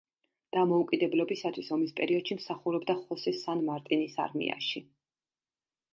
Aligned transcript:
დამოუკიდებლობისათვის 0.55 1.69
ომის 1.75 1.93
პერიოდში 2.01 2.37
მსახურობდა 2.39 2.97
ხოსე 3.03 3.37
სან-მარტინის 3.43 4.19
არმიაში. 4.29 4.87